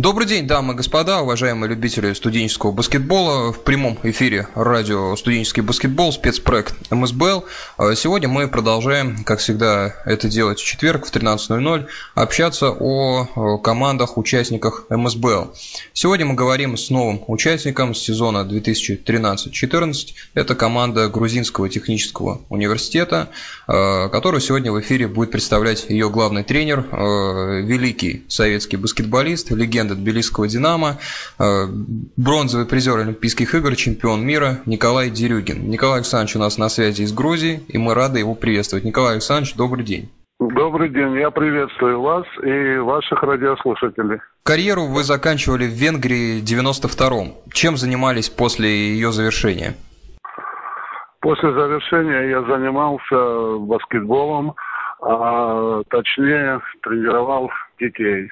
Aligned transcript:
Добрый 0.00 0.26
день, 0.26 0.46
дамы 0.46 0.72
и 0.72 0.76
господа, 0.78 1.20
уважаемые 1.20 1.68
любители 1.68 2.14
студенческого 2.14 2.72
баскетбола. 2.72 3.52
В 3.52 3.62
прямом 3.64 3.98
эфире 4.02 4.48
радио 4.54 5.14
«Студенческий 5.14 5.62
баскетбол», 5.62 6.10
спецпроект 6.10 6.74
МСБЛ. 6.90 7.44
А 7.76 7.94
сегодня 7.94 8.26
мы 8.26 8.48
продолжаем, 8.48 9.22
как 9.24 9.40
всегда, 9.40 9.94
это 10.06 10.30
делать 10.30 10.58
в 10.58 10.64
четверг 10.64 11.04
в 11.04 11.14
13.00, 11.14 11.86
общаться 12.14 12.70
о 12.70 13.58
командах, 13.58 14.16
участниках 14.16 14.86
МСБЛ. 14.88 15.52
Сегодня 15.92 16.24
мы 16.24 16.32
говорим 16.32 16.78
с 16.78 16.88
новым 16.88 17.22
участником 17.26 17.94
сезона 17.94 18.48
2013-2014. 18.50 20.14
Это 20.32 20.54
команда 20.54 21.08
Грузинского 21.08 21.68
технического 21.68 22.40
университета, 22.48 23.28
а, 23.66 24.08
которую 24.08 24.40
сегодня 24.40 24.72
в 24.72 24.80
эфире 24.80 25.08
будет 25.08 25.30
представлять 25.30 25.90
ее 25.90 26.08
главный 26.08 26.42
тренер, 26.42 26.86
а, 26.90 27.60
великий 27.60 28.24
советский 28.28 28.78
баскетболист, 28.78 29.50
легенда 29.50 29.89
легенда 29.90 29.94
тбилисского 29.94 30.48
«Динамо», 30.48 30.96
э, 31.38 31.66
бронзовый 32.16 32.66
призер 32.66 32.98
Олимпийских 32.98 33.54
игр, 33.54 33.74
чемпион 33.76 34.24
мира 34.24 34.58
Николай 34.66 35.10
Дерюгин. 35.10 35.68
Николай 35.68 35.98
Александрович 35.98 36.36
у 36.36 36.38
нас 36.38 36.58
на 36.58 36.68
связи 36.68 37.02
из 37.02 37.12
Грузии, 37.12 37.60
и 37.68 37.78
мы 37.78 37.94
рады 37.94 38.18
его 38.18 38.34
приветствовать. 38.34 38.84
Николай 38.84 39.12
Александрович, 39.14 39.54
добрый 39.54 39.84
день. 39.84 40.10
Добрый 40.38 40.88
день, 40.88 41.14
я 41.20 41.30
приветствую 41.30 42.00
вас 42.00 42.24
и 42.42 42.78
ваших 42.78 43.22
радиослушателей. 43.22 44.20
Карьеру 44.42 44.86
вы 44.86 45.04
заканчивали 45.04 45.64
в 45.64 45.74
Венгрии 45.74 46.40
в 46.40 46.44
92-м. 46.44 47.34
Чем 47.52 47.76
занимались 47.76 48.30
после 48.30 48.68
ее 48.68 49.12
завершения? 49.12 49.74
После 51.20 51.52
завершения 51.52 52.30
я 52.30 52.40
занимался 52.42 53.58
баскетболом, 53.58 54.54
а 55.02 55.82
точнее 55.90 56.60
тренировал 56.82 57.50
детей 57.78 58.30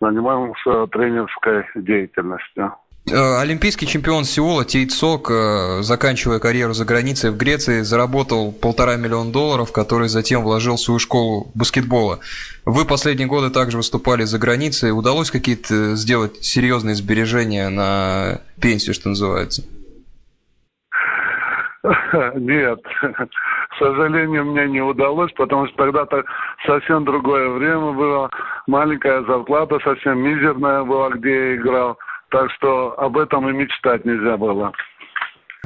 занимался 0.00 0.86
тренерской 0.88 1.64
деятельностью. 1.74 2.74
Э, 3.10 3.40
олимпийский 3.40 3.86
чемпион 3.86 4.24
Сеула 4.24 4.64
Тейт 4.64 4.92
Сок, 4.92 5.30
э, 5.30 5.82
заканчивая 5.82 6.38
карьеру 6.40 6.74
за 6.74 6.84
границей 6.84 7.30
в 7.30 7.36
Греции, 7.36 7.80
заработал 7.80 8.52
полтора 8.52 8.96
миллиона 8.96 9.32
долларов, 9.32 9.72
которые 9.72 10.08
затем 10.08 10.42
вложил 10.42 10.76
в 10.76 10.80
свою 10.80 10.98
школу 10.98 11.50
баскетбола. 11.54 12.20
Вы 12.66 12.84
последние 12.84 13.26
годы 13.26 13.50
также 13.50 13.78
выступали 13.78 14.24
за 14.24 14.38
границей. 14.38 14.90
Удалось 14.90 15.30
какие-то 15.30 15.96
сделать 15.96 16.44
серьезные 16.44 16.94
сбережения 16.94 17.68
на 17.70 18.40
пенсию, 18.60 18.94
что 18.94 19.08
называется? 19.08 19.62
Нет, 22.34 22.80
к 23.78 23.84
сожалению, 23.84 24.44
мне 24.44 24.66
не 24.68 24.80
удалось, 24.80 25.30
потому 25.32 25.68
что 25.68 25.76
тогда-то 25.76 26.24
совсем 26.66 27.04
другое 27.04 27.48
время 27.50 27.92
было, 27.92 28.30
маленькая 28.66 29.22
зарплата 29.22 29.78
совсем 29.84 30.18
мизерная 30.18 30.82
была, 30.82 31.10
где 31.10 31.30
я 31.30 31.56
играл, 31.56 31.96
так 32.30 32.50
что 32.52 32.98
об 32.98 33.16
этом 33.16 33.48
и 33.48 33.52
мечтать 33.52 34.04
нельзя 34.04 34.36
было. 34.36 34.72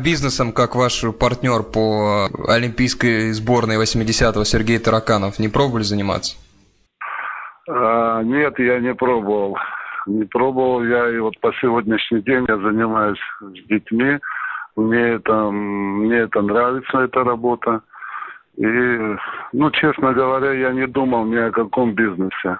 Бизнесом, 0.02 0.52
как 0.52 0.74
ваш 0.74 1.02
партнер 1.18 1.62
по 1.62 2.28
олимпийской 2.48 3.32
сборной 3.32 3.76
80-го 3.82 4.44
Сергей 4.44 4.78
Тараканов, 4.78 5.38
не 5.38 5.48
пробовали 5.48 5.82
заниматься? 5.82 6.36
А, 7.68 8.22
нет, 8.22 8.58
я 8.58 8.78
не 8.80 8.94
пробовал. 8.94 9.56
Не 10.06 10.24
пробовал 10.24 10.82
я, 10.84 11.08
и 11.10 11.18
вот 11.18 11.38
по 11.40 11.52
сегодняшний 11.60 12.20
день 12.22 12.44
я 12.48 12.58
занимаюсь 12.58 13.20
с 13.40 13.68
детьми, 13.68 14.18
мне 14.76 15.14
это, 15.14 15.50
мне 15.50 16.16
это 16.16 16.42
нравится, 16.42 16.98
эта 16.98 17.24
работа. 17.24 17.82
И, 18.56 18.66
ну, 19.52 19.70
честно 19.70 20.12
говоря, 20.12 20.52
я 20.52 20.72
не 20.72 20.86
думал 20.86 21.24
ни 21.24 21.36
о 21.36 21.50
каком 21.50 21.94
бизнесе 21.94 22.58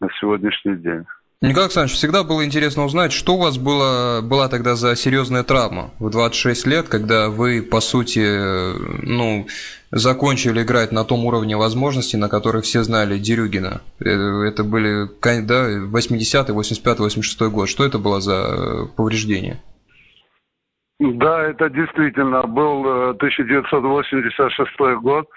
на 0.00 0.08
сегодняшний 0.20 0.76
день. 0.76 1.04
Николай 1.40 1.66
Александрович, 1.66 1.98
всегда 1.98 2.22
было 2.22 2.44
интересно 2.44 2.84
узнать, 2.84 3.12
что 3.12 3.34
у 3.34 3.38
вас 3.38 3.58
было, 3.58 4.22
была 4.22 4.48
тогда 4.48 4.76
за 4.76 4.96
серьезная 4.96 5.42
травма 5.42 5.90
в 5.98 6.08
26 6.08 6.66
лет, 6.66 6.88
когда 6.88 7.28
вы, 7.28 7.60
по 7.60 7.80
сути, 7.80 9.04
ну, 9.04 9.46
закончили 9.90 10.62
играть 10.62 10.90
на 10.90 11.04
том 11.04 11.26
уровне 11.26 11.56
возможностей, 11.56 12.16
на 12.16 12.30
который 12.30 12.62
все 12.62 12.82
знали 12.82 13.18
Дерюгина. 13.18 13.82
Э, 14.00 14.08
это 14.42 14.64
были 14.64 15.06
да, 15.22 15.70
80-й, 15.70 16.52
85-й, 16.52 17.20
86-й 17.20 17.50
год. 17.50 17.68
Что 17.68 17.84
это 17.84 17.98
было 17.98 18.22
за 18.22 18.88
повреждение? 18.96 19.60
Да, 21.00 21.42
это 21.42 21.68
действительно 21.70 22.42
был 22.44 23.10
1986 23.10 24.70
э, 24.80 24.96
год. 24.96 25.28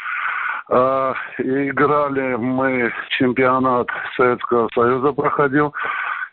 А, 0.70 1.16
играли 1.40 2.36
мы 2.36 2.92
чемпионат 3.18 3.88
Советского 4.16 4.70
Союза 4.74 5.14
проходил, 5.14 5.74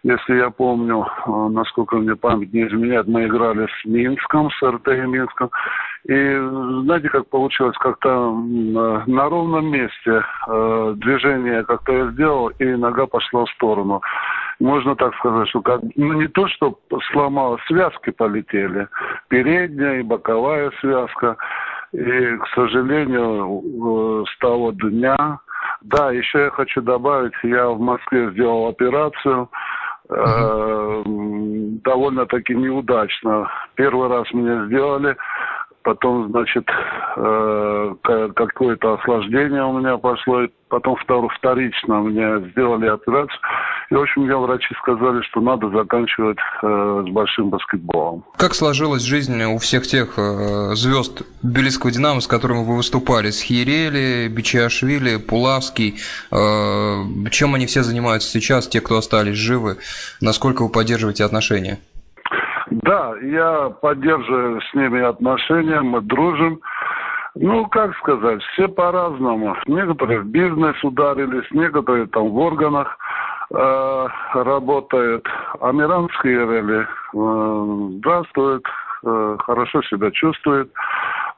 если 0.02 0.36
я 0.36 0.50
помню, 0.50 1.06
э, 1.06 1.30
насколько 1.50 1.96
мне 1.96 2.14
память 2.14 2.52
не 2.52 2.66
изменяет, 2.66 3.06
мы 3.06 3.24
играли 3.24 3.66
с 3.66 3.84
Минском, 3.86 4.50
с 4.50 4.62
РТ 4.62 4.86
Минском. 5.06 5.50
И 6.04 6.36
знаете, 6.82 7.08
как 7.08 7.26
получилось, 7.30 7.76
как-то 7.78 8.30
на 8.30 9.28
ровном 9.30 9.70
месте 9.70 10.22
э, 10.46 10.92
движение 10.96 11.64
как-то 11.64 11.92
я 11.92 12.10
сделал, 12.10 12.48
и 12.48 12.66
нога 12.66 13.06
пошла 13.06 13.46
в 13.46 13.50
сторону 13.52 14.02
можно 14.60 14.94
так 14.96 15.14
сказать, 15.16 15.48
что 15.48 15.62
как, 15.62 15.80
ну 15.96 16.12
не 16.14 16.28
то, 16.28 16.48
что 16.48 16.78
сломалось, 17.12 17.62
связки 17.66 18.10
полетели, 18.10 18.88
передняя 19.28 20.00
и 20.00 20.02
боковая 20.02 20.70
связка. 20.80 21.36
И, 21.92 22.36
к 22.36 22.46
сожалению, 22.56 23.62
э, 23.62 24.24
с 24.28 24.38
того 24.38 24.72
дня, 24.72 25.38
да, 25.82 26.10
еще 26.10 26.40
я 26.40 26.50
хочу 26.50 26.82
добавить, 26.82 27.34
я 27.44 27.68
в 27.68 27.78
Москве 27.78 28.32
сделал 28.32 28.68
операцию, 28.68 29.48
э, 30.08 31.02
довольно-таки 31.84 32.54
неудачно. 32.54 33.48
Первый 33.76 34.08
раз 34.08 34.26
мне 34.32 34.66
сделали, 34.66 35.16
потом, 35.84 36.30
значит, 36.30 36.64
э, 37.16 37.94
какое-то 38.34 38.94
осложнение 38.94 39.62
у 39.64 39.78
меня 39.78 39.96
пошло, 39.98 40.42
и 40.42 40.48
потом 40.68 40.96
вторично 40.96 42.00
мне 42.00 42.50
сделали 42.50 42.88
операцию. 42.88 43.38
И, 43.90 43.94
в 43.94 44.00
общем, 44.00 44.22
мне 44.22 44.36
врачи 44.36 44.74
сказали, 44.82 45.22
что 45.22 45.40
надо 45.40 45.68
заканчивать 45.70 46.38
э, 46.62 47.04
с 47.06 47.10
большим 47.12 47.50
баскетболом. 47.50 48.24
Как 48.36 48.54
сложилась 48.54 49.02
жизнь 49.02 49.40
у 49.44 49.58
всех 49.58 49.86
тех 49.86 50.14
э, 50.16 50.74
звезд 50.74 51.22
Тбилисского 51.42 51.92
«Динамо», 51.92 52.20
с 52.20 52.26
которыми 52.26 52.64
вы 52.64 52.76
выступали? 52.76 53.30
С 53.30 53.42
Хиерели, 53.42 54.28
Бичиашвили, 54.28 55.18
Пулавский. 55.18 56.00
Чем 56.30 57.54
они 57.54 57.66
все 57.66 57.82
занимаются 57.82 58.28
сейчас, 58.28 58.66
те, 58.66 58.80
кто 58.80 58.96
остались 58.96 59.36
живы? 59.36 59.76
Насколько 60.20 60.62
вы 60.62 60.70
поддерживаете 60.70 61.24
отношения? 61.24 61.78
Да, 62.84 63.14
я 63.22 63.70
поддерживаю 63.80 64.60
с 64.60 64.74
ними 64.74 65.00
отношения, 65.00 65.80
мы 65.80 66.02
дружим. 66.02 66.60
Ну, 67.34 67.66
как 67.68 67.96
сказать, 67.96 68.42
все 68.42 68.68
по-разному. 68.68 69.56
Некоторые 69.66 70.20
в 70.20 70.26
бизнес 70.26 70.76
ударились, 70.84 71.50
некоторые 71.50 72.06
там 72.06 72.28
в 72.28 72.38
органах 72.38 72.98
э, 73.50 74.06
работают. 74.34 75.26
Амиранские 75.60 76.40
рели 76.46 76.86
э, 77.14 77.96
здравствует, 77.98 78.64
э, 79.02 79.36
хорошо 79.40 79.82
себя 79.84 80.10
чувствует. 80.10 80.70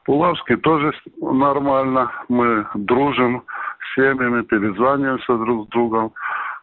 Пулавский 0.03 0.57
тоже 0.57 0.91
нормально. 1.21 2.11
Мы 2.27 2.67
дружим 2.75 3.43
с 3.79 3.95
семьями, 3.95 4.41
перезваниваемся 4.41 5.37
друг 5.37 5.67
с 5.67 5.69
другом. 5.69 6.11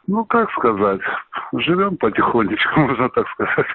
Ну, 0.06 0.26
как 0.26 0.50
сказать, 0.52 1.00
живем 1.54 1.96
потихонечку, 1.96 2.80
можно 2.80 3.08
так 3.08 3.26
сказать. 3.30 3.66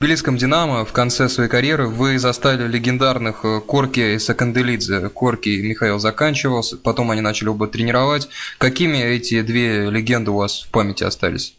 В 0.00 0.02
Тбилисском 0.02 0.38
«Динамо» 0.38 0.86
в 0.86 0.94
конце 0.94 1.28
своей 1.28 1.50
карьеры 1.50 1.86
вы 1.86 2.18
застали 2.18 2.66
легендарных 2.66 3.44
э, 3.44 3.60
Корки 3.60 4.14
и 4.14 4.18
Саканделидзе. 4.18 5.10
Корки 5.10 5.60
Михаил 5.62 5.98
заканчивал, 5.98 6.62
потом 6.82 7.10
они 7.10 7.20
начали 7.20 7.50
оба 7.50 7.66
тренировать. 7.66 8.30
Какими 8.58 8.96
эти 8.96 9.42
две 9.42 9.90
легенды 9.90 10.30
у 10.30 10.38
вас 10.38 10.62
в 10.62 10.72
памяти 10.72 11.04
остались? 11.04 11.54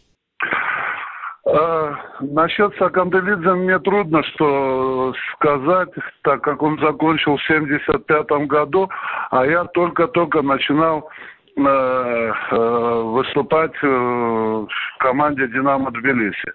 А, 1.46 1.94
насчет 2.18 2.74
Саканделидзе 2.78 3.52
мне 3.52 3.78
трудно 3.78 4.24
что 4.24 5.14
сказать, 5.34 5.90
так 6.22 6.42
как 6.42 6.62
он 6.62 6.80
закончил 6.80 7.36
в 7.36 7.44
75 7.44 8.28
году, 8.48 8.90
а 9.30 9.46
я 9.46 9.66
только-только 9.66 10.42
начинал 10.42 11.08
э, 11.56 11.60
э, 11.60 13.02
выступать 13.04 13.80
в 13.80 14.68
команде 14.98 15.46
«Динамо 15.46 15.92
Тбилиси». 15.92 16.52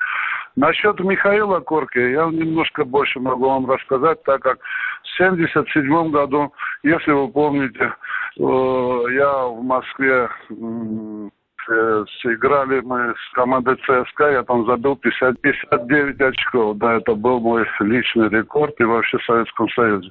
Насчет 0.58 1.00
Михаила 1.00 1.60
Корки 1.60 2.00
я 2.00 2.26
немножко 2.26 2.84
больше 2.84 3.20
могу 3.20 3.46
вам 3.46 3.70
рассказать, 3.70 4.24
так 4.24 4.42
как 4.42 4.58
в 4.58 5.22
1977 5.22 6.10
году, 6.10 6.52
если 6.82 7.12
вы 7.12 7.28
помните, 7.28 7.80
э, 7.80 8.42
я 8.42 9.46
в 9.46 9.62
Москве 9.62 10.28
сыграли 12.22 12.82
мы 12.82 13.14
с 13.14 13.34
командой 13.34 13.76
ЦСКА, 13.76 14.32
я 14.32 14.44
там 14.44 14.66
забил 14.66 14.96
50, 14.96 15.40
59 15.42 16.22
очков. 16.22 16.78
Да, 16.78 16.96
это 16.96 17.16
был 17.16 17.40
мой 17.40 17.66
личный 17.80 18.30
рекорд 18.30 18.74
и 18.80 18.84
вообще 18.84 19.18
в 19.18 19.26
Советском 19.26 19.70
Союзе. 19.70 20.10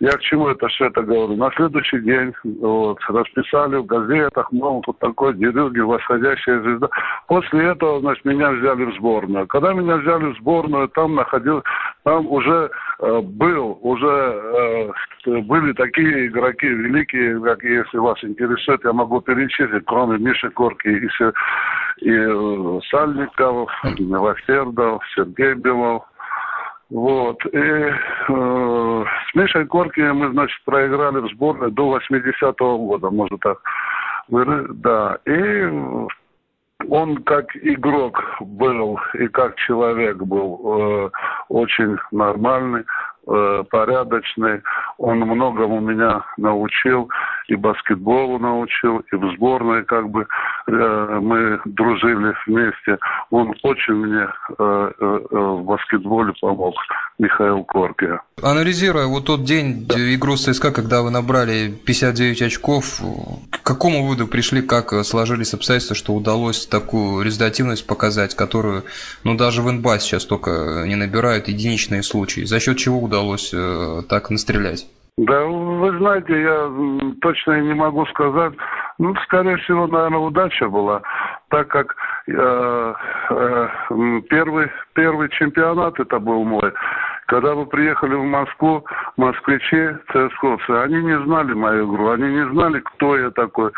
я 0.00 0.10
к 0.10 0.20
чему 0.20 0.48
это 0.48 0.68
все 0.68 0.86
это 0.86 1.02
говорю? 1.02 1.36
На 1.36 1.50
следующий 1.52 2.00
день 2.00 2.32
вот, 2.44 2.98
расписали 3.08 3.76
в 3.76 3.86
газетах, 3.86 4.50
мол, 4.52 4.82
тут 4.82 4.98
такой 4.98 5.34
Дерюги, 5.34 5.80
восходящая 5.80 6.60
звезда. 6.60 6.88
После 7.26 7.68
этого, 7.68 8.00
значит, 8.00 8.24
меня 8.24 8.50
взяли 8.50 8.84
в 8.84 8.94
сборную. 8.96 9.46
Когда 9.46 9.72
меня 9.72 9.96
взяли 9.96 10.32
в 10.32 10.36
сборную, 10.38 10.88
там 10.88 11.14
находил, 11.14 11.62
там 12.04 12.26
уже 12.26 12.70
э, 12.70 12.70
был, 13.02 13.78
уже 13.82 14.92
э, 15.26 15.40
были 15.42 15.72
такие 15.72 16.28
игроки 16.28 16.66
великие, 16.66 17.40
как 17.40 17.62
если 17.64 17.98
вас 17.98 18.22
интересует, 18.22 18.84
я 18.84 18.92
могу 18.92 19.20
перечислить, 19.20 19.84
кроме 19.86 20.18
Миши 20.18 20.50
Корки 20.50 20.88
и, 20.88 21.08
и 22.04 22.10
э, 22.10 22.80
Сальников, 22.90 23.70
Новосердов, 23.98 25.02
Сергей 25.16 25.54
Белов, 25.54 26.04
вот. 26.90 27.44
И 27.46 27.58
э, 27.58 27.92
с 28.28 29.34
Мишей 29.34 29.66
Корки 29.66 30.00
мы, 30.00 30.30
значит, 30.30 30.62
проиграли 30.64 31.20
в 31.20 31.32
сборной 31.32 31.70
до 31.72 31.98
80-го 31.98 32.78
года, 32.78 33.10
может 33.10 33.40
так. 33.40 33.58
Да. 34.28 35.18
И 35.26 35.70
он 36.88 37.22
как 37.24 37.54
игрок 37.56 38.22
был 38.40 38.98
и 39.14 39.28
как 39.28 39.56
человек 39.56 40.16
был 40.18 40.60
э, 40.64 41.10
очень 41.48 41.96
нормальный, 42.10 42.84
э, 43.26 43.64
порядочный. 43.70 44.62
Он 44.98 45.20
многому 45.20 45.80
меня 45.80 46.24
научил, 46.36 47.10
и 47.48 47.54
баскетболу 47.54 48.38
научил, 48.38 48.98
и 49.12 49.16
в 49.16 49.34
сборной 49.34 49.84
как 49.84 50.08
бы 50.08 50.26
э, 50.66 51.18
мы 51.20 51.60
дружили 51.64 52.34
вместе. 52.46 52.98
Он 53.30 53.54
очень 53.62 53.94
мне 53.94 54.26
э, 54.58 54.92
э, 55.00 55.20
э 55.30 55.36
в 55.36 55.64
баскетболе 55.64 56.32
помог, 56.40 56.74
Михаил 57.18 57.64
Корки. 57.64 58.08
Анализируя 58.42 59.06
вот 59.06 59.26
тот 59.26 59.44
день 59.44 59.86
да. 59.86 59.94
игру 60.14 60.36
ЦСКА, 60.36 60.72
когда 60.72 61.02
вы 61.02 61.10
набрали 61.10 61.70
59 61.70 62.42
очков, 62.42 63.00
к 63.50 63.62
какому 63.62 64.02
выводу 64.02 64.26
пришли, 64.26 64.62
как 64.62 64.92
сложились 65.04 65.54
обстоятельства, 65.54 65.94
что 65.94 66.14
удалось 66.14 66.66
такую 66.66 67.24
результативность 67.24 67.86
показать, 67.86 68.34
которую, 68.34 68.84
ну, 69.24 69.36
даже 69.36 69.62
в 69.62 69.70
НБА 69.70 69.98
сейчас 70.00 70.24
только 70.24 70.84
не 70.86 70.96
набирают 70.96 71.48
единичные 71.48 72.02
случаи? 72.02 72.42
За 72.42 72.58
счет 72.60 72.78
чего 72.78 73.00
удалось 73.00 73.52
э, 73.54 74.02
так 74.08 74.30
настрелять? 74.30 74.86
Да, 75.18 75.44
вы 75.44 75.96
знаете, 75.98 76.40
я 76.40 76.70
точно 77.20 77.60
не 77.60 77.74
могу 77.74 78.06
сказать. 78.06 78.54
Ну, 78.98 79.14
скорее 79.24 79.56
всего, 79.58 79.86
наверное, 79.86 80.18
удача 80.18 80.68
была, 80.68 81.02
так 81.48 81.68
как 81.68 81.94
э, 82.28 82.94
э, 83.30 83.68
первый, 84.30 84.70
первый 84.94 85.28
чемпионат 85.30 86.00
это 86.00 86.18
был 86.18 86.44
мой. 86.44 86.72
Когда 87.26 87.54
мы 87.54 87.66
приехали 87.66 88.14
в 88.14 88.24
Москву, 88.24 88.84
москвичи, 89.16 89.96
цсковцы, 90.10 90.70
они 90.70 91.02
не 91.02 91.18
знали 91.24 91.52
мою 91.52 91.92
игру, 91.92 92.10
они 92.10 92.24
не 92.24 92.48
знали, 92.50 92.80
кто 92.80 93.16
я 93.16 93.30
такой. 93.30 93.70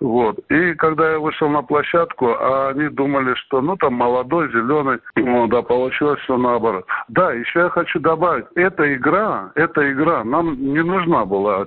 Вот. 0.00 0.38
И 0.50 0.74
когда 0.74 1.12
я 1.12 1.18
вышел 1.18 1.48
на 1.48 1.62
площадку, 1.62 2.28
а 2.28 2.68
они 2.70 2.88
думали, 2.88 3.34
что 3.34 3.60
ну 3.60 3.76
там 3.76 3.94
молодой, 3.94 4.50
зеленый, 4.50 4.98
ну 5.16 5.46
да, 5.48 5.62
получилось 5.62 6.20
все 6.20 6.36
наоборот. 6.36 6.86
Да, 7.08 7.32
еще 7.32 7.60
я 7.60 7.68
хочу 7.70 7.98
добавить, 7.98 8.46
эта 8.54 8.94
игра, 8.94 9.50
эта 9.54 9.92
игра 9.92 10.22
нам 10.24 10.56
не 10.60 10.82
нужна 10.82 11.24
была. 11.24 11.66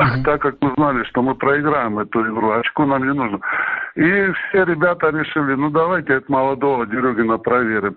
Mm-hmm. 0.00 0.22
Так 0.24 0.42
как 0.42 0.56
мы 0.60 0.72
знали, 0.76 1.02
что 1.04 1.22
мы 1.22 1.34
проиграем 1.34 1.98
эту 1.98 2.20
игру, 2.22 2.52
очко 2.52 2.86
нам 2.86 3.02
не 3.02 3.12
нужно. 3.12 3.40
И 3.96 4.32
все 4.32 4.64
ребята 4.64 5.10
решили, 5.10 5.54
ну 5.54 5.70
давайте 5.70 6.14
этого 6.14 6.38
молодого 6.38 6.86
Дерюгина 6.86 7.38
проверим. 7.38 7.96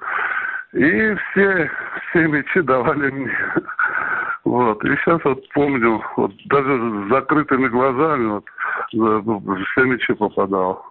И 0.74 1.16
все, 1.16 1.70
все 2.10 2.28
мячи 2.28 2.62
давали 2.62 3.12
мне. 3.12 3.32
Вот. 4.46 4.84
И 4.86 4.88
сейчас 4.98 5.20
вот 5.24 5.48
помню, 5.54 6.02
вот 6.16 6.32
даже 6.46 6.80
с 6.80 7.10
закрытыми 7.10 7.68
глазами 7.68 8.42
вот, 8.94 9.44
все 9.72 9.84
мячи 9.84 10.14
попадал. 10.14 10.84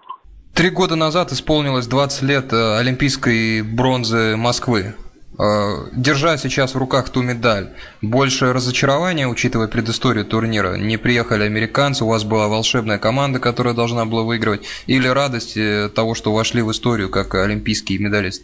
Три 0.55 0.71
года 0.71 0.97
назад 0.97 1.33
исполнилось 1.33 1.87
20 1.87 2.23
лет 2.23 2.53
э, 2.53 2.79
олимпийской 2.79 3.63
бронзы 3.63 4.37
Москвы. 4.37 4.95
Э, 5.39 5.89
держа 5.93 6.37
сейчас 6.37 6.75
в 6.75 6.79
руках 6.79 7.09
ту 7.09 7.23
медаль, 7.23 7.71
больше 8.03 8.53
разочарования, 8.53 9.27
учитывая 9.27 9.69
предысторию 9.69 10.27
турнира? 10.27 10.77
Не 10.77 10.99
приехали 10.99 11.45
американцы, 11.45 12.05
у 12.05 12.09
вас 12.09 12.25
была 12.25 12.49
волшебная 12.49 12.99
команда, 12.99 13.39
которая 13.39 13.73
должна 13.73 14.05
была 14.05 14.25
выигрывать, 14.25 14.67
или 14.87 15.09
радость 15.09 15.57
того, 15.95 16.15
что 16.15 16.35
вошли 16.35 16.61
в 16.61 16.71
историю 16.71 17.09
как 17.09 17.35
олимпийский 17.35 17.99
медалист? 17.99 18.43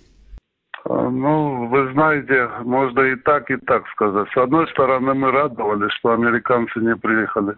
Ну, 0.89 1.67
вы 1.67 1.93
знаете, 1.93 2.49
можно 2.63 3.01
и 3.01 3.17
так, 3.17 3.51
и 3.51 3.57
так 3.57 3.89
сказать. 3.89 4.29
С 4.33 4.37
одной 4.37 4.69
стороны, 4.69 5.15
мы 5.15 5.33
радовались, 5.33 5.93
что 5.95 6.13
американцы 6.13 6.79
не 6.79 6.95
приехали. 6.95 7.57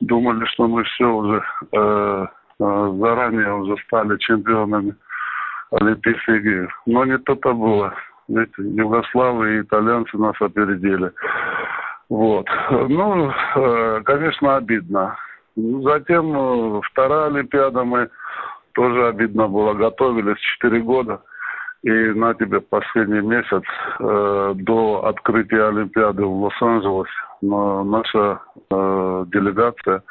Думали, 0.00 0.44
что 0.46 0.66
мы 0.66 0.82
все 0.84 1.04
уже 1.04 1.44
э, 1.72 2.26
э, 2.58 2.92
заранее 2.98 3.54
уже 3.54 3.76
стали 3.84 4.16
чемпионами 4.18 4.96
Олимпийских 5.70 6.44
игр. 6.44 6.74
Но 6.86 7.04
не 7.04 7.18
то-то 7.18 7.52
было. 7.52 7.94
Ведь 8.28 8.52
Югославы 8.58 9.56
и 9.56 9.60
итальянцы 9.60 10.16
нас 10.18 10.34
опередили. 10.40 11.12
Вот. 12.08 12.46
Ну, 12.70 13.32
э, 13.54 14.02
конечно, 14.04 14.56
обидно. 14.56 15.16
Затем 15.54 16.36
э, 16.36 16.80
вторая 16.90 17.26
Олимпиада 17.26 17.84
мы 17.84 18.08
тоже 18.72 19.06
обидно 19.06 19.46
было. 19.46 19.74
Готовились 19.74 20.40
4 20.56 20.80
года. 20.80 21.20
И 21.82 21.90
на 21.90 22.34
тебе 22.34 22.60
последний 22.60 23.20
месяц 23.20 23.62
э, 23.98 24.52
до 24.54 25.04
открытия 25.06 25.68
Олимпиады 25.68 26.24
в 26.24 26.42
Лос-Анджелес 26.44 27.08
но 27.42 27.84
наша 27.84 28.40
э, 28.70 29.24
делегация 29.32 30.02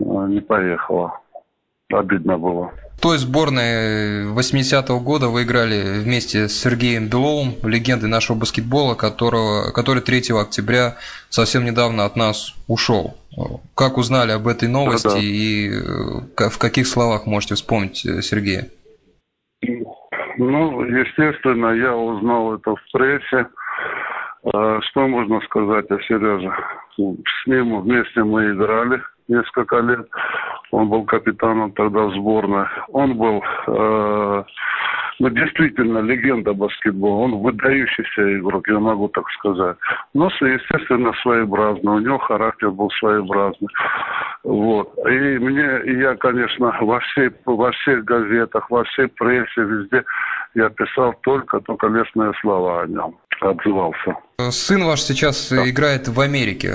э, 0.00 0.04
не 0.28 0.40
поехала. 0.40 1.20
Обидно 1.92 2.38
было. 2.38 2.70
В 2.96 3.00
той 3.00 3.18
сборной 3.18 4.26
80-го 4.34 5.00
года 5.00 5.28
вы 5.28 5.44
играли 5.44 6.00
вместе 6.00 6.48
с 6.48 6.60
Сергеем 6.60 7.08
Беловым, 7.08 7.54
легендой 7.62 8.08
нашего 8.08 8.36
баскетбола, 8.36 8.94
которого, 8.94 9.70
который 9.72 10.02
3 10.02 10.32
октября 10.38 10.96
совсем 11.28 11.64
недавно 11.64 12.04
от 12.04 12.16
нас 12.16 12.54
ушел. 12.66 13.16
Как 13.74 13.98
узнали 13.98 14.32
об 14.32 14.48
этой 14.48 14.68
новости 14.68 15.04
да, 15.04 15.14
да. 15.14 15.20
и 15.20 15.70
э, 15.70 16.48
в 16.50 16.58
каких 16.58 16.86
словах 16.86 17.26
можете 17.26 17.54
вспомнить 17.54 18.04
э, 18.04 18.20
Сергея? 18.22 18.68
Ну, 20.38 20.84
естественно, 20.84 21.72
я 21.72 21.94
узнал 21.96 22.54
это 22.54 22.76
в 22.76 22.92
прессе. 22.92 23.48
А, 24.54 24.80
что 24.82 25.08
можно 25.08 25.40
сказать 25.40 25.90
о 25.90 26.00
Сереже? 26.02 26.52
С 26.96 27.46
ним 27.46 27.80
вместе 27.80 28.22
мы 28.22 28.52
играли 28.52 29.02
несколько 29.26 29.80
лет. 29.80 30.08
Он 30.70 30.88
был 30.88 31.04
капитаном 31.04 31.72
тогда 31.72 32.04
в 32.04 32.14
сборной. 32.14 32.66
Он 32.88 33.16
был 33.16 33.42
э, 33.66 34.44
ну, 35.18 35.30
действительно 35.30 35.98
легенда 35.98 36.52
баскетбола. 36.52 37.24
Он 37.24 37.34
выдающийся 37.38 38.38
игрок, 38.38 38.68
я 38.68 38.78
могу 38.78 39.08
так 39.08 39.28
сказать. 39.30 39.76
Но, 40.14 40.26
естественно, 40.40 41.12
своеобразный. 41.22 41.92
У 41.92 41.98
него 41.98 42.18
характер 42.18 42.70
был 42.70 42.90
своеобразный. 42.92 43.68
Вот. 44.44 44.92
И 45.08 45.38
мне, 45.38 45.80
я, 46.00 46.14
конечно, 46.16 46.76
во, 46.80 47.00
всей, 47.00 47.30
во 47.44 47.72
всех 47.72 48.04
газетах, 48.04 48.70
во 48.70 48.84
всей 48.84 49.08
прессе, 49.08 49.62
везде 49.62 50.04
я 50.54 50.68
писал 50.70 51.14
только, 51.22 51.60
только 51.60 51.88
лестные 51.88 52.32
слова 52.40 52.82
о 52.82 52.86
нем 52.86 53.16
отзывался. 53.40 54.16
Сын 54.50 54.84
ваш 54.84 55.00
сейчас 55.00 55.50
да. 55.50 55.68
играет 55.68 56.08
в 56.08 56.20
Америке. 56.20 56.68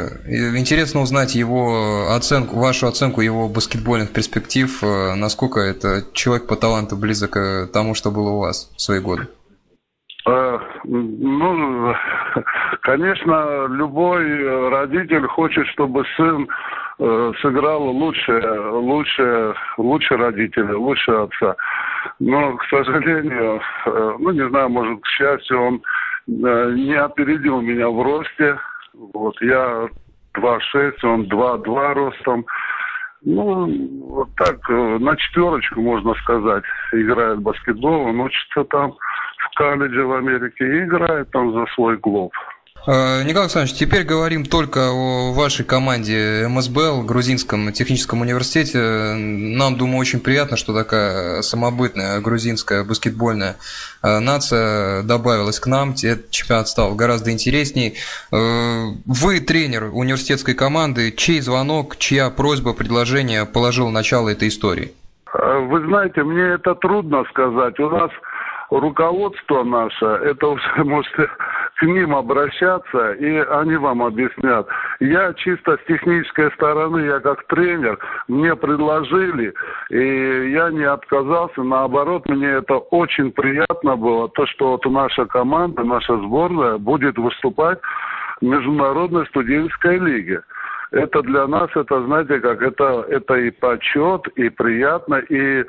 Интересно 0.57 1.01
узнать 1.01 1.35
его 1.35 2.13
оценку, 2.15 2.59
вашу 2.59 2.87
оценку 2.87 3.21
его 3.21 3.47
баскетбольных 3.47 4.11
перспектив, 4.11 4.83
э, 4.83 5.15
насколько 5.15 5.59
это 5.59 6.03
человек 6.13 6.47
по 6.47 6.55
таланту 6.55 6.97
близок 6.97 7.31
к 7.31 7.69
тому, 7.73 7.95
что 7.95 8.11
было 8.11 8.31
у 8.31 8.39
вас 8.39 8.71
в 8.75 8.81
свои 8.81 8.99
годы. 8.99 9.27
А, 10.25 10.59
ну, 10.85 11.93
конечно, 12.81 13.67
любой 13.69 14.69
родитель 14.69 15.27
хочет, 15.27 15.67
чтобы 15.67 16.05
сын 16.15 16.47
э, 16.99 17.31
сыграл 17.41 17.83
лучше, 17.83 18.41
лучше, 18.71 19.53
лучше 19.77 20.15
родителя, 20.15 20.77
лучше 20.77 21.11
отца. 21.11 21.55
Но, 22.19 22.55
к 22.55 22.63
сожалению, 22.69 23.61
э, 23.85 24.15
ну, 24.19 24.31
не 24.31 24.47
знаю, 24.47 24.69
может, 24.69 25.01
к 25.01 25.07
счастью, 25.07 25.61
он 25.61 25.81
не 26.27 26.95
опередил 26.95 27.61
меня 27.61 27.89
в 27.89 28.01
росте. 28.01 28.57
Вот 28.93 29.41
я 29.41 29.87
2,6, 30.35 30.93
он 31.03 31.23
2,2 31.23 31.93
ростом. 31.93 32.45
Ну, 33.25 34.09
вот 34.09 34.29
так, 34.35 34.57
э, 34.69 34.97
на 34.99 35.15
четверочку, 35.15 35.81
можно 35.81 36.13
сказать, 36.15 36.63
играет 36.91 37.39
баскетбол. 37.39 38.07
Он 38.07 38.19
учится 38.19 38.65
там 38.65 38.91
в 39.37 39.55
колледже 39.55 40.05
в 40.05 40.13
Америке 40.13 40.65
и 40.65 40.83
играет 40.83 41.31
там 41.31 41.53
за 41.53 41.65
свой 41.73 41.97
клуб. 41.97 42.33
Э, 42.85 43.23
Николай 43.23 43.43
Александрович, 43.43 43.75
теперь 43.77 44.03
говорим 44.03 44.45
только 44.45 44.89
о 44.91 45.31
вашей 45.31 45.63
команде 45.63 46.45
МСБЛ, 46.49 47.03
Грузинском 47.03 47.71
техническом 47.71 48.21
университете. 48.21 49.13
Нам, 49.15 49.77
думаю, 49.77 49.99
очень 49.99 50.19
приятно, 50.19 50.57
что 50.57 50.73
такая 50.73 51.41
самобытная 51.43 52.19
грузинская 52.19 52.83
баскетбольная 52.83 53.55
э, 54.03 54.19
нация 54.19 55.03
добавилась 55.03 55.61
к 55.61 55.67
нам. 55.67 55.91
Этот 55.91 56.29
чемпионат 56.31 56.67
стал 56.67 56.93
гораздо 56.95 57.31
интересней. 57.31 57.95
Э, 58.33 58.87
вы 59.05 59.39
тренер 59.39 59.85
университетской 59.93 60.53
команды. 60.53 61.13
Чей 61.13 61.39
звонок, 61.39 61.95
чья 61.97 62.29
просьба, 62.29 62.73
предложение 62.73 63.45
положил 63.45 63.91
начало 63.91 64.27
этой 64.27 64.49
истории? 64.49 64.91
Вы 65.33 65.85
знаете, 65.87 66.21
мне 66.23 66.55
это 66.55 66.75
трудно 66.75 67.23
сказать. 67.29 67.79
У 67.79 67.89
нас 67.89 68.11
руководство 68.69 69.63
наше, 69.63 70.05
это 70.05 70.47
уже 70.47 70.67
можете 70.83 71.29
к 71.77 71.83
ним 71.83 72.15
обращаться, 72.15 73.13
и 73.13 73.37
они 73.37 73.75
вам 73.77 74.03
объяснят. 74.03 74.67
Я 74.99 75.33
чисто 75.33 75.77
с 75.77 75.87
технической 75.87 76.51
стороны, 76.51 76.99
я 76.99 77.19
как 77.19 77.45
тренер, 77.47 77.97
мне 78.27 78.55
предложили, 78.55 79.53
и 79.89 80.51
я 80.51 80.69
не 80.71 80.83
отказался, 80.83 81.63
наоборот, 81.63 82.27
мне 82.27 82.47
это 82.47 82.77
очень 82.77 83.31
приятно 83.31 83.95
было, 83.95 84.29
то, 84.29 84.45
что 84.45 84.71
вот 84.71 84.85
наша 84.85 85.25
команда, 85.25 85.83
наша 85.83 86.17
сборная 86.17 86.77
будет 86.77 87.17
выступать 87.17 87.79
в 88.41 88.45
Международной 88.45 89.25
студенческой 89.27 89.99
лиге 89.99 90.41
это 90.93 91.23
для 91.23 91.47
нас, 91.47 91.69
это, 91.75 92.05
знаете, 92.05 92.39
как 92.39 92.61
это, 92.61 93.05
это 93.09 93.33
и 93.35 93.49
почет, 93.49 94.27
и 94.35 94.49
приятно, 94.49 95.15
и, 95.15 95.61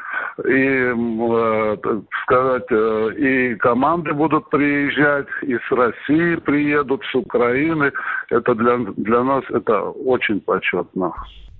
и 0.46 0.92
э, 0.92 1.76
сказать, 2.22 2.66
э, 2.70 3.10
и 3.16 3.54
команды 3.56 4.12
будут 4.12 4.50
приезжать, 4.50 5.26
и 5.42 5.56
с 5.56 5.70
России 5.72 6.36
приедут, 6.36 7.02
с 7.10 7.14
Украины. 7.14 7.90
Это 8.28 8.54
для, 8.54 8.76
для 8.96 9.24
нас 9.24 9.44
это 9.48 9.80
очень 9.82 10.40
почетно. 10.40 11.14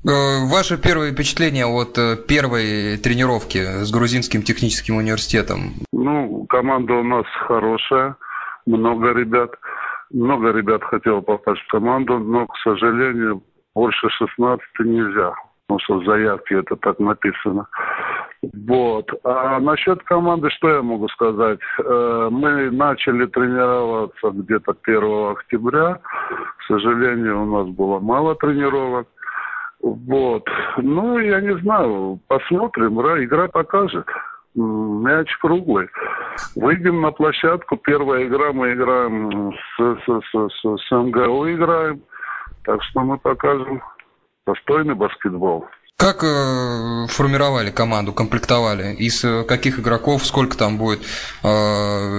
Э, 0.07 0.47
ваше 0.53 0.77
первое 0.77 1.13
впечатление 1.13 1.65
от 1.65 1.97
э, 1.97 2.17
первой 2.29 2.99
тренировки 2.99 3.59
с 3.83 3.91
грузинским 3.91 4.43
техническим 4.43 4.97
университетом? 4.97 5.73
Ну, 5.91 6.45
команда 6.51 6.93
у 6.95 7.03
нас 7.03 7.25
хорошая, 7.47 8.17
много 8.67 9.15
ребят. 9.15 9.53
Много 10.13 10.53
ребят 10.53 10.85
хотело 10.85 11.23
попасть 11.23 11.63
в 11.63 11.69
команду, 11.69 12.19
но, 12.19 12.47
к 12.47 12.57
сожалению, 12.63 13.43
больше 13.75 14.09
16 14.09 14.65
нельзя, 14.81 15.35
потому 15.67 15.81
что 15.81 16.01
в 16.01 16.05
заявке 16.05 16.59
это 16.61 16.77
так 16.77 16.99
написано. 16.99 17.67
Вот. 18.67 19.09
А 19.25 19.59
насчет 19.59 20.03
команды, 20.03 20.51
что 20.51 20.69
я 20.69 20.83
могу 20.83 21.09
сказать? 21.09 21.61
Э, 21.79 22.29
мы 22.31 22.71
начали 22.71 23.27
тренироваться 23.27 24.31
где-то 24.31 24.77
1 24.83 25.31
октября. 25.33 25.99
К 26.59 26.63
сожалению, 26.69 27.43
у 27.43 27.47
нас 27.47 27.75
было 27.75 28.01
мало 28.01 28.35
тренировок. 28.35 29.09
Вот. 29.81 30.49
Ну, 30.79 31.19
я 31.19 31.41
не 31.41 31.57
знаю, 31.59 32.19
посмотрим, 32.29 33.01
игра 33.01 33.49
покажет. 33.49 34.07
Мяч 34.55 35.37
круглый. 35.39 35.89
Выйдем 36.55 37.01
на 37.01 37.11
площадку. 37.11 37.77
Первая 37.77 38.25
игра 38.25 38.53
мы 38.53 38.73
играем 38.73 39.53
с, 39.53 39.99
с, 40.07 40.21
с, 40.31 40.79
с, 40.79 40.91
МГУ 40.93 41.51
играем. 41.51 42.03
Так 42.65 42.83
что 42.83 43.01
мы 43.01 43.19
покажем 43.19 43.83
достойный 44.47 44.95
баскетбол. 44.95 45.67
Как 45.97 46.25
э, 46.25 47.07
формировали 47.09 47.71
команду, 47.71 48.13
комплектовали? 48.13 48.95
Из 48.97 49.25
э, 49.25 49.45
каких 49.45 49.79
игроков, 49.79 50.27
сколько 50.27 50.57
там 50.57 50.77
будет 50.77 51.01
э, 51.43 51.47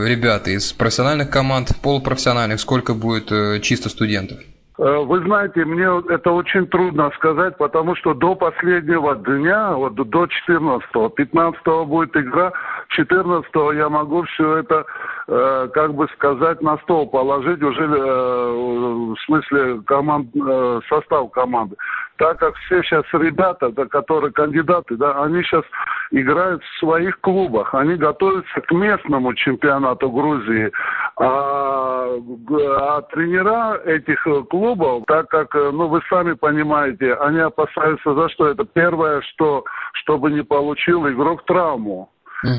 ребят 0.07 0.47
из 0.47 0.71
профессиональных 0.71 1.29
команд, 1.29 1.71
полупрофессиональных, 1.81 2.59
сколько 2.61 2.93
будет 2.93 3.31
э, 3.31 3.59
чисто 3.61 3.89
студентов? 3.89 4.39
Э, 4.77 5.03
вы 5.05 5.21
знаете, 5.21 5.63
мне 5.63 5.85
это 6.09 6.31
очень 6.31 6.67
трудно 6.67 7.09
сказать, 7.15 7.57
потому 7.57 7.95
что 7.95 8.13
до 8.13 8.35
последнего 8.35 9.15
дня, 9.15 9.71
вот 9.73 9.95
до 9.95 10.25
14-го, 10.25 11.13
15-го 11.17 11.85
будет 11.85 12.15
игра, 12.17 12.51
14-го 12.97 13.71
я 13.71 13.87
могу 13.87 14.23
все 14.23 14.57
это, 14.57 14.85
э, 15.27 15.69
как 15.73 15.93
бы 15.93 16.07
сказать, 16.15 16.61
на 16.61 16.77
стол 16.79 17.07
положить 17.07 17.63
уже, 17.63 17.83
э, 17.83 17.93
в 17.93 19.15
смысле, 19.25 19.81
команд, 19.85 20.29
э, 20.35 20.81
состав 20.89 21.31
команды. 21.31 21.75
Так 22.17 22.39
как 22.39 22.55
все 22.55 22.81
сейчас 22.81 23.03
ребята, 23.11 23.69
да, 23.69 23.85
которые 23.85 24.31
кандидаты, 24.31 24.95
да, 24.95 25.23
они 25.23 25.43
сейчас 25.43 25.63
играют 26.11 26.63
в 26.63 26.79
своих 26.79 27.19
клубах, 27.19 27.73
они 27.75 27.95
готовятся 27.95 28.61
к 28.61 28.71
местному 28.71 29.33
чемпионату 29.33 30.09
Грузии. 30.09 30.71
А, 31.17 32.07
а 32.07 33.01
тренера 33.11 33.81
этих 33.85 34.25
клубов, 34.49 35.03
так 35.07 35.27
как, 35.29 35.53
ну, 35.53 35.87
вы 35.87 36.01
сами 36.09 36.33
понимаете, 36.33 37.15
они 37.15 37.39
опасаются 37.39 38.13
за 38.13 38.29
что? 38.29 38.47
Это 38.47 38.63
первое, 38.63 39.21
что, 39.21 39.65
чтобы 39.93 40.31
не 40.31 40.43
получил 40.43 41.07
игрок 41.09 41.43
травму. 41.45 42.09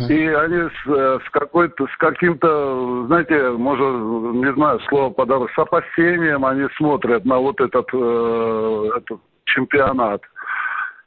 И 0.09 0.27
они 0.29 0.69
с, 0.69 0.89
э, 0.89 1.19
с 1.25 1.31
какой-то, 1.31 1.87
с 1.87 1.97
каким-то, 1.99 3.07
знаете, 3.07 3.51
может, 3.51 3.87
не 4.35 4.53
знаю, 4.55 4.81
слово 4.89 5.11
подобрать, 5.11 5.53
с 5.55 5.59
опасением 5.59 6.45
они 6.45 6.67
смотрят 6.77 7.25
на 7.25 7.39
вот 7.39 7.61
этот, 7.61 7.87
э, 7.93 8.91
этот 8.97 9.21
чемпионат. 9.47 10.23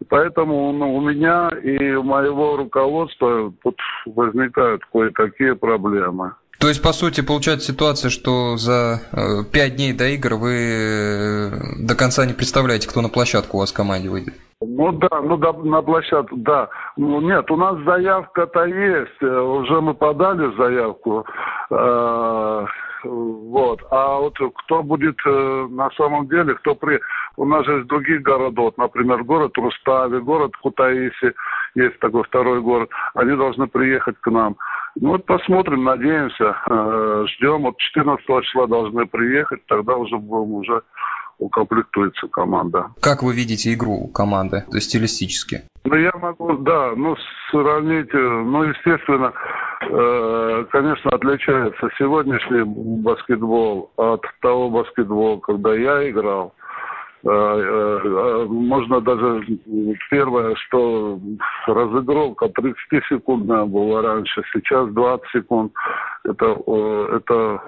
Поэтому 0.09 0.71
ну, 0.71 0.95
у 0.95 1.01
меня 1.01 1.49
и 1.61 1.93
у 1.93 2.03
моего 2.03 2.57
руководства 2.57 3.53
тут 3.63 3.77
возникают 4.05 4.81
кое-какие 4.91 5.51
проблемы. 5.51 6.33
То 6.59 6.67
есть, 6.67 6.83
по 6.83 6.91
сути, 6.91 7.21
получается 7.21 7.71
ситуация, 7.71 8.09
что 8.09 8.57
за 8.57 8.99
э, 9.13 9.43
пять 9.51 9.77
дней 9.77 9.93
до 9.93 10.07
игр 10.09 10.35
вы 10.35 10.55
э, 10.55 11.49
до 11.79 11.95
конца 11.95 12.25
не 12.25 12.33
представляете, 12.33 12.89
кто 12.89 13.01
на 13.01 13.07
площадку 13.07 13.57
у 13.57 13.59
вас 13.61 13.71
в 13.71 13.75
команде 13.75 14.09
выйдет? 14.09 14.33
Ну 14.61 14.91
да, 14.91 15.21
ну 15.21 15.37
да, 15.37 15.53
на 15.53 15.81
площадку, 15.81 16.35
да. 16.35 16.67
Ну 16.97 17.21
нет, 17.21 17.49
у 17.49 17.55
нас 17.55 17.77
заявка-то 17.85 18.65
есть, 18.65 19.21
э, 19.21 19.39
уже 19.39 19.79
мы 19.79 19.93
подали 19.93 20.53
заявку. 20.57 21.25
Э, 21.71 22.65
вот. 23.03 23.81
А 23.91 24.19
вот 24.19 24.37
кто 24.63 24.83
будет 24.83 25.17
э, 25.25 25.67
на 25.69 25.89
самом 25.91 26.27
деле, 26.27 26.55
кто 26.55 26.75
при... 26.75 26.99
У 27.37 27.45
нас 27.45 27.65
же 27.65 27.81
из 27.81 27.87
других 27.87 28.21
городов, 28.21 28.73
например, 28.77 29.23
город 29.23 29.57
Рустави, 29.57 30.19
город 30.19 30.55
Кутаиси, 30.57 31.33
есть 31.75 31.99
такой 31.99 32.23
второй 32.23 32.61
город, 32.61 32.89
они 33.13 33.35
должны 33.35 33.67
приехать 33.67 34.17
к 34.19 34.29
нам. 34.29 34.55
Ну 34.95 35.09
вот 35.09 35.25
посмотрим, 35.25 35.83
надеемся, 35.83 36.55
э, 36.69 37.25
ждем. 37.29 37.63
Вот 37.63 37.77
14 37.77 38.25
числа 38.43 38.67
должны 38.67 39.05
приехать, 39.05 39.65
тогда 39.67 39.95
уже 39.95 40.17
будем 40.17 40.53
уже 40.53 40.81
укомплектуется 41.37 42.27
команда. 42.27 42.87
Как 43.01 43.23
вы 43.23 43.33
видите 43.33 43.73
игру 43.73 44.07
команды, 44.07 44.65
то 44.69 44.75
есть 44.75 44.89
стилистически? 44.89 45.63
Ну, 45.85 45.95
я 45.95 46.11
могу, 46.13 46.57
да, 46.57 46.93
ну, 46.95 47.15
сравнить, 47.49 48.13
э, 48.13 48.17
ну, 48.17 48.63
естественно, 48.63 49.33
конечно, 49.89 51.11
отличается 51.11 51.89
сегодняшний 51.97 52.63
баскетбол 52.63 53.91
от 53.97 54.23
того 54.41 54.69
баскетбола, 54.69 55.39
когда 55.39 55.73
я 55.73 56.09
играл. 56.09 56.53
Э, 57.23 57.29
э, 57.29 57.99
э 58.03 58.45
можно 58.45 59.01
даже 59.01 59.45
первое, 60.09 60.55
что 60.55 61.19
разыгровка 61.67 62.45
30-секундная 62.45 63.65
была 63.65 64.01
раньше, 64.01 64.41
сейчас 64.53 64.87
20 64.89 65.27
секунд. 65.31 65.73
Это, 66.23 66.57
это 67.15 67.61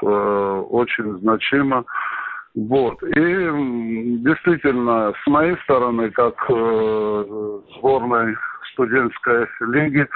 очень 0.00 1.18
значимо. 1.18 1.84
Вот. 2.54 3.02
И 3.02 4.18
действительно, 4.24 5.12
с 5.22 5.26
моей 5.26 5.56
стороны, 5.64 6.10
как 6.10 6.34
э, 6.48 7.60
сборной 7.76 8.36
студенческой 8.72 9.48
лиги, 9.60 10.08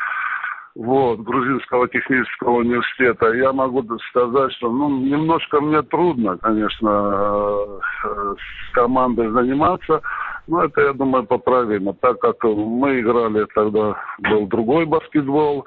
вот, 0.74 1.20
Грузинского 1.20 1.88
технического 1.88 2.58
университета, 2.58 3.32
я 3.32 3.52
могу 3.52 3.82
сказать, 4.10 4.52
что 4.52 4.70
ну, 4.70 4.88
немножко 5.00 5.60
мне 5.60 5.82
трудно, 5.82 6.38
конечно, 6.38 7.80
э, 8.04 8.34
с 8.36 8.72
командой 8.72 9.30
заниматься, 9.30 10.00
но 10.46 10.64
это, 10.64 10.80
я 10.80 10.92
думаю, 10.92 11.24
поправимо, 11.24 11.92
так 11.94 12.18
как 12.20 12.42
мы 12.44 13.00
играли 13.00 13.46
тогда, 13.54 13.96
был 14.18 14.46
другой 14.46 14.86
баскетбол, 14.86 15.66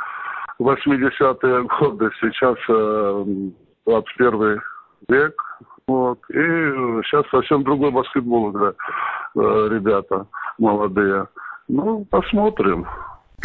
80-е 0.60 1.64
годы, 1.80 2.10
сейчас 2.20 2.58
э, 2.70 3.26
21 3.86 4.62
век, 5.10 5.42
вот. 5.88 6.18
И 6.30 6.34
сейчас 7.04 7.26
совсем 7.30 7.64
другой 7.64 7.92
баскетбол 7.92 8.52
играют 8.52 8.78
э, 9.36 9.68
ребята 9.72 10.26
молодые. 10.58 11.28
Ну, 11.68 12.06
посмотрим. 12.10 12.88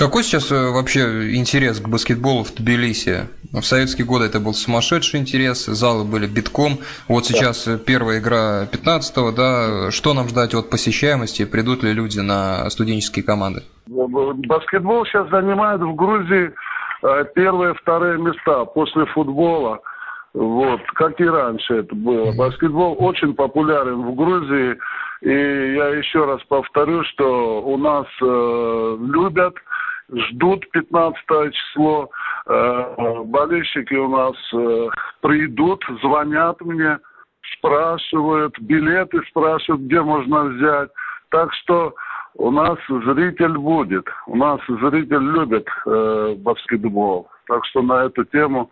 Какой 0.01 0.23
сейчас 0.23 0.51
э, 0.51 0.71
вообще 0.73 1.37
интерес 1.37 1.79
к 1.79 1.87
баскетболу 1.87 2.43
в 2.43 2.55
Тбилиси? 2.55 3.29
В 3.53 3.61
советские 3.61 4.07
годы 4.07 4.25
это 4.25 4.41
был 4.41 4.55
сумасшедший 4.55 5.21
интерес, 5.21 5.67
залы 5.67 6.05
были 6.11 6.27
битком. 6.27 6.79
Вот 7.07 7.27
сейчас 7.27 7.67
да. 7.67 7.77
первая 7.77 8.19
игра 8.19 8.65
15-го, 8.65 9.31
да, 9.31 9.91
что 9.91 10.15
нам 10.15 10.27
ждать 10.29 10.55
от 10.55 10.71
посещаемости? 10.71 11.45
Придут 11.45 11.83
ли 11.83 11.93
люди 11.93 12.19
на 12.19 12.71
студенческие 12.71 13.27
команды? 13.27 13.63
Баскетбол 13.89 15.05
сейчас 15.05 15.29
занимает 15.29 15.83
в 15.83 15.95
Грузии 15.95 16.51
э, 17.03 17.25
первые, 17.35 17.75
вторые 17.75 18.17
места 18.17 18.65
после 18.65 19.05
футбола. 19.05 19.81
вот, 20.33 20.81
как 20.95 21.21
и 21.21 21.27
раньше 21.27 21.75
это 21.75 21.95
было. 21.95 22.33
Баскетбол 22.33 22.97
очень 23.01 23.35
популярен 23.35 24.01
в 24.01 24.15
Грузии, 24.15 24.79
и 25.21 25.75
я 25.77 25.89
еще 25.89 26.25
раз 26.25 26.41
повторю, 26.49 27.05
что 27.05 27.61
у 27.61 27.77
нас 27.77 28.07
э, 28.23 28.97
любят, 28.99 29.55
ждут 30.13 30.69
15 30.71 31.53
число, 31.53 32.11
э, 32.47 33.23
болельщики 33.25 33.95
у 33.95 34.09
нас 34.09 34.35
э, 34.53 34.89
придут, 35.21 35.85
звонят 36.03 36.61
мне, 36.61 36.99
спрашивают, 37.57 38.59
билеты 38.61 39.21
спрашивают, 39.29 39.83
где 39.83 40.01
можно 40.01 40.45
взять. 40.45 40.91
Так 41.31 41.53
что 41.55 41.95
у 42.35 42.51
нас 42.51 42.79
зритель 42.89 43.59
будет. 43.59 44.07
У 44.27 44.37
нас 44.37 44.61
зритель 44.67 45.23
любит 45.23 45.67
э, 45.87 46.35
баскетбол. 46.39 47.29
Так 47.47 47.65
что 47.67 47.83
на 47.83 48.05
эту 48.05 48.25
тему 48.25 48.71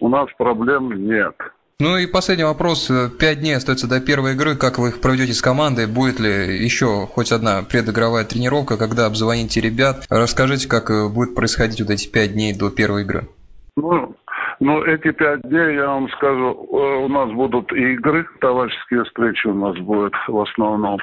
у 0.00 0.08
нас 0.08 0.28
проблем 0.38 0.92
нет. 0.92 1.36
Ну 1.80 1.96
и 1.96 2.06
последний 2.06 2.44
вопрос. 2.44 2.88
Пять 3.18 3.40
дней 3.40 3.56
остается 3.56 3.88
до 3.88 4.00
первой 4.00 4.34
игры. 4.34 4.54
Как 4.54 4.78
вы 4.78 4.90
их 4.90 5.00
проведете 5.00 5.32
с 5.32 5.42
командой? 5.42 5.88
Будет 5.88 6.20
ли 6.20 6.30
еще 6.64 7.08
хоть 7.08 7.32
одна 7.32 7.62
предыгровая 7.62 8.24
тренировка? 8.24 8.76
Когда 8.76 9.06
обзвоните 9.06 9.60
ребят? 9.60 10.06
Расскажите, 10.08 10.68
как 10.68 10.90
э, 10.90 11.08
будет 11.08 11.34
происходить 11.34 11.80
вот 11.80 11.90
эти 11.90 12.08
пять 12.08 12.34
дней 12.34 12.56
до 12.56 12.70
первой 12.70 13.02
игры. 13.02 13.26
Ну, 13.76 14.14
ну, 14.60 14.84
эти 14.84 15.10
пять 15.10 15.42
дней, 15.42 15.74
я 15.74 15.88
вам 15.88 16.08
скажу, 16.10 16.68
э, 16.70 17.04
у 17.04 17.08
нас 17.08 17.32
будут 17.32 17.72
игры, 17.72 18.24
товарищеские 18.40 19.02
встречи 19.02 19.48
у 19.48 19.54
нас 19.54 19.76
будут 19.78 20.14
в 20.28 20.40
основном. 20.40 21.00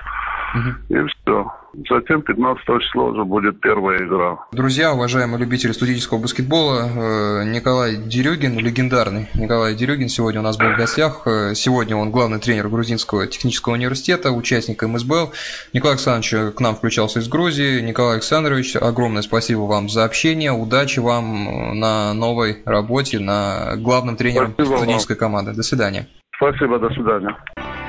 Угу. 0.54 0.96
И 0.96 1.08
все. 1.08 1.52
Затем 1.90 2.22
15 2.22 2.66
числа 2.82 3.04
уже 3.06 3.24
будет 3.24 3.62
первая 3.62 4.00
игра. 4.00 4.38
Друзья, 4.52 4.94
уважаемые 4.94 5.40
любители 5.40 5.72
студенческого 5.72 6.20
баскетбола, 6.20 6.82
э, 6.82 7.44
Николай 7.46 7.96
Дерюгин, 7.96 8.60
легендарный 8.60 9.30
Николай 9.34 9.74
Дерюгин 9.76 10.10
сегодня 10.10 10.42
у 10.42 10.44
нас 10.44 10.58
был 10.58 10.74
в 10.74 10.78
гостях. 10.78 11.22
Э, 11.26 11.54
сегодня 11.56 11.96
он 11.96 12.12
главный 12.12 12.40
тренер 12.40 12.68
Грузинского 12.68 13.28
технического 13.28 13.74
университета, 13.74 14.32
участник 14.32 14.84
МСБЛ. 14.84 15.32
Николай 15.74 15.96
Александрович 15.96 16.56
к 16.56 16.60
нам 16.60 16.76
включался 16.76 17.20
из 17.20 17.30
Грузии. 17.30 17.80
Николай 17.80 18.16
Александрович, 18.16 18.76
огромное 18.76 19.22
спасибо 19.22 19.62
вам 19.62 19.88
за 19.88 20.04
общение. 20.04 20.52
Удачи 20.52 21.00
вам 21.00 21.80
на 21.80 22.14
новой 22.14 22.62
работе, 22.66 23.20
на 23.20 23.78
главном 23.78 24.18
тренером 24.18 24.54
спасибо 24.54 24.76
студенческой 24.76 25.14
вам. 25.14 25.20
команды. 25.20 25.54
До 25.54 25.64
свидания. 25.64 26.08
Спасибо, 26.36 26.80
до 26.80 26.90
свидания. 26.90 27.38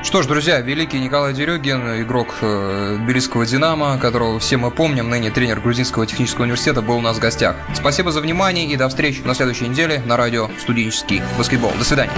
Что 0.02 0.20
ж, 0.20 0.26
друзья, 0.26 0.60
великий 0.60 0.98
Николай 0.98 1.32
Дерюгин, 1.32 2.02
игрок 2.02 2.34
э, 2.42 2.98
Тбилисского 3.00 3.46
«Динамо», 3.46 3.98
которого 3.98 4.40
все 4.40 4.56
мы 4.56 4.72
помним, 4.72 5.08
ныне 5.08 5.30
тренер 5.30 5.60
Грузинского 5.60 6.06
технического 6.06 6.42
университета, 6.42 6.82
был 6.82 6.96
у 6.96 7.00
нас 7.00 7.18
в 7.18 7.20
гостях. 7.20 7.54
Спасибо 7.72 8.10
за 8.10 8.20
внимание 8.20 8.66
и 8.66 8.76
до 8.76 8.88
встречи 8.88 9.20
на 9.24 9.34
следующей 9.34 9.68
неделе 9.68 10.02
на 10.04 10.16
радио 10.16 10.50
«Студенческий 10.60 11.22
баскетбол». 11.38 11.72
До 11.78 11.84
свидания. 11.84 12.12